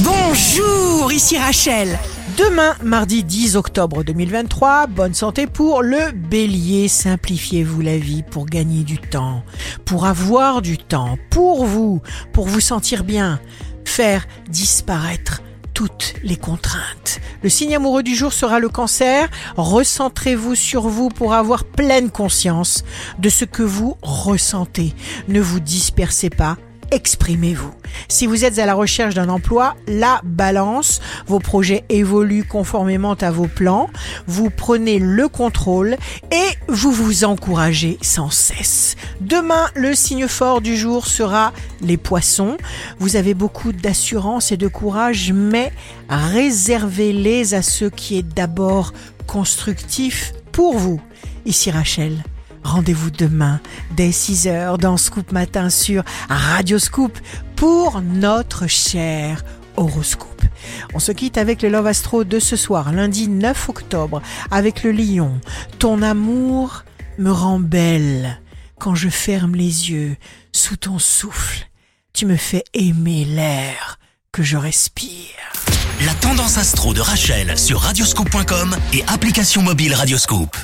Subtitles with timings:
[0.00, 1.98] Bonjour, ici Rachel.
[2.36, 6.86] Demain, mardi 10 octobre 2023, bonne santé pour le bélier.
[6.86, 9.42] Simplifiez-vous la vie pour gagner du temps,
[9.86, 12.02] pour avoir du temps, pour vous,
[12.34, 13.40] pour vous sentir bien,
[13.86, 15.40] faire disparaître
[15.72, 17.20] toutes les contraintes.
[17.42, 19.30] Le signe amoureux du jour sera le cancer.
[19.56, 22.84] Recentrez-vous sur vous pour avoir pleine conscience
[23.18, 24.94] de ce que vous ressentez.
[25.28, 26.58] Ne vous dispersez pas
[26.90, 27.72] exprimez-vous.
[28.08, 33.30] Si vous êtes à la recherche d'un emploi, la balance, vos projets évoluent conformément à
[33.30, 33.88] vos plans,
[34.26, 35.96] vous prenez le contrôle
[36.30, 38.96] et vous vous encouragez sans cesse.
[39.20, 42.56] Demain, le signe fort du jour sera les poissons.
[42.98, 45.72] Vous avez beaucoup d'assurance et de courage, mais
[46.08, 48.92] réservez-les à ce qui est d'abord
[49.26, 51.00] constructif pour vous.
[51.44, 52.22] Ici Rachel.
[52.66, 53.60] Rendez-vous demain
[53.92, 57.16] dès 6h dans Scoop Matin sur Radio Scoop
[57.54, 59.44] pour notre cher
[59.76, 60.42] horoscope.
[60.92, 64.90] On se quitte avec le Love Astro de ce soir, lundi 9 octobre, avec le
[64.90, 65.40] lion.
[65.78, 66.82] Ton amour
[67.18, 68.40] me rend belle
[68.80, 70.16] quand je ferme les yeux
[70.52, 71.68] sous ton souffle.
[72.14, 74.00] Tu me fais aimer l'air
[74.32, 75.52] que je respire.
[76.04, 80.56] La tendance astro de Rachel sur radioscope.com et application mobile Radioscope.